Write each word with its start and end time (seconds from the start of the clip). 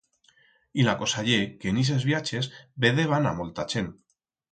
Y 0.79 0.85
la 0.85 0.95
cosa 1.01 1.25
ye 1.27 1.35
que 1.59 1.69
en 1.73 1.77
ixes 1.81 2.05
viaches 2.11 2.49
vedeban 2.87 3.29
a 3.33 3.35
molta 3.41 3.67
chent. 3.75 3.93